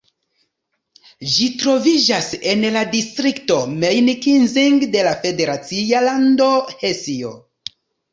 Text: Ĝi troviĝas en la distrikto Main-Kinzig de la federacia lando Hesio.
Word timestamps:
Ĝi 1.33 1.49
troviĝas 1.63 2.29
en 2.53 2.63
la 2.77 2.81
distrikto 2.93 3.57
Main-Kinzig 3.83 4.87
de 4.95 5.03
la 5.09 5.13
federacia 5.27 6.01
lando 6.07 6.49
Hesio. 6.81 7.35